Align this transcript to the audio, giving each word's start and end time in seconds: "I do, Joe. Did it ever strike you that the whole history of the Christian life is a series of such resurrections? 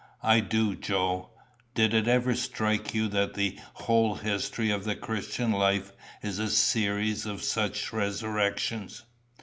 "I 0.23 0.39
do, 0.39 0.73
Joe. 0.75 1.29
Did 1.75 1.93
it 1.93 2.07
ever 2.07 2.33
strike 2.33 2.95
you 2.95 3.07
that 3.09 3.35
the 3.35 3.59
whole 3.75 4.15
history 4.15 4.71
of 4.71 4.83
the 4.83 4.95
Christian 4.95 5.51
life 5.51 5.93
is 6.23 6.39
a 6.39 6.49
series 6.49 7.27
of 7.27 7.43
such 7.43 7.93
resurrections? 7.93 9.03